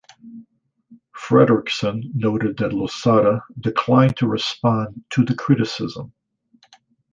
Fredrickson 1.15 2.01
noted 2.15 2.57
that 2.57 2.73
Losada 2.73 3.43
declined 3.59 4.17
to 4.17 4.25
respond 4.27 5.03
to 5.11 5.23
the 5.23 5.35
criticism. 5.35 6.11